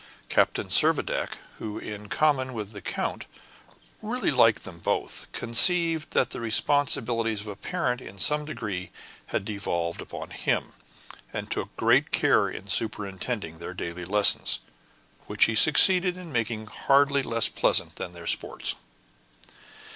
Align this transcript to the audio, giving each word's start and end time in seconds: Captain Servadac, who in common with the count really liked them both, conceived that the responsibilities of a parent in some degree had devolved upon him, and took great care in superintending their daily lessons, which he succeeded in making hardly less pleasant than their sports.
Captain 0.29 0.67
Servadac, 0.69 1.33
who 1.59 1.77
in 1.77 2.09
common 2.09 2.53
with 2.53 2.71
the 2.71 2.81
count 2.81 3.27
really 4.01 4.31
liked 4.31 4.63
them 4.63 4.79
both, 4.79 5.27
conceived 5.31 6.09
that 6.09 6.31
the 6.31 6.39
responsibilities 6.41 7.41
of 7.41 7.47
a 7.47 7.55
parent 7.55 8.01
in 8.01 8.17
some 8.17 8.43
degree 8.43 8.89
had 9.27 9.45
devolved 9.45 10.01
upon 10.01 10.31
him, 10.31 10.73
and 11.31 11.51
took 11.51 11.75
great 11.75 12.09
care 12.09 12.49
in 12.49 12.67
superintending 12.67 13.59
their 13.59 13.75
daily 13.75 14.03
lessons, 14.03 14.57
which 15.27 15.45
he 15.45 15.53
succeeded 15.53 16.17
in 16.17 16.31
making 16.31 16.65
hardly 16.65 17.21
less 17.21 17.47
pleasant 17.47 17.97
than 17.97 18.11
their 18.13 18.25
sports. 18.25 18.73